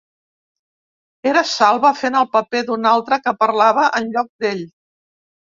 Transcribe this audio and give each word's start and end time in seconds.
Era 1.31 1.43
Salva 1.49 1.91
fent 1.99 2.17
el 2.21 2.27
paper 2.37 2.63
d'un 2.71 2.89
altre 2.95 3.21
que 3.27 3.37
parlava 3.45 3.87
en 4.01 4.11
lloc 4.17 4.33
d'ell. 4.43 4.65